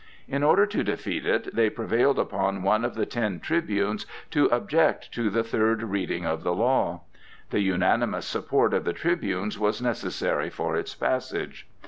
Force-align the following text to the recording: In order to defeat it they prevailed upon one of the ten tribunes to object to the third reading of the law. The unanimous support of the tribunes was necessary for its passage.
In 0.27 0.41
order 0.41 0.65
to 0.65 0.83
defeat 0.83 1.27
it 1.27 1.53
they 1.55 1.69
prevailed 1.69 2.17
upon 2.17 2.63
one 2.63 2.83
of 2.83 2.95
the 2.95 3.05
ten 3.05 3.39
tribunes 3.39 4.07
to 4.31 4.47
object 4.51 5.11
to 5.13 5.29
the 5.29 5.43
third 5.43 5.83
reading 5.83 6.25
of 6.25 6.41
the 6.41 6.55
law. 6.55 7.01
The 7.51 7.59
unanimous 7.61 8.25
support 8.25 8.73
of 8.73 8.83
the 8.83 8.93
tribunes 8.93 9.59
was 9.59 9.79
necessary 9.79 10.49
for 10.49 10.75
its 10.75 10.95
passage. 10.95 11.67